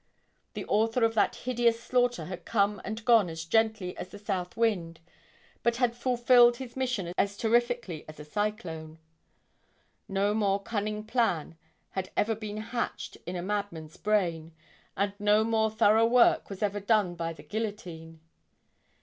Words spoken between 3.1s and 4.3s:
as gently as the